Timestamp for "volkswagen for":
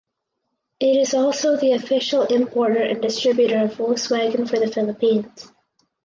3.75-4.57